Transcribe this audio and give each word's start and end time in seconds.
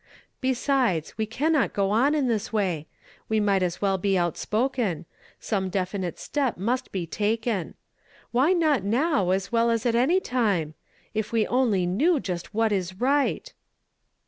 Be 0.39 0.55
sides, 0.55 1.15
we 1.15 1.27
cannot 1.27 1.73
go 1.73 1.91
on 1.91 2.15
in 2.15 2.27
this 2.27 2.51
way. 2.51 2.87
We 3.29 3.39
might 3.39 3.61
as 3.61 3.83
well 3.83 3.99
be 3.99 4.17
outspoken; 4.17 5.05
some 5.39 5.69
definite 5.69 6.17
step 6.17 6.57
must 6.57 6.91
be 6.91 7.05
taken. 7.05 7.75
Why 8.31 8.51
not 8.51 8.83
now 8.83 9.29
as 9.29 9.51
well 9.51 9.69
as 9.69 9.85
at 9.85 9.93
any 9.93 10.19
time? 10.19 10.73
If 11.13 11.31
we 11.31 11.45
only 11.45 11.85
knew 11.85 12.19
just 12.19 12.51
what 12.51 12.71
is 12.71 12.99
right! 12.99 13.53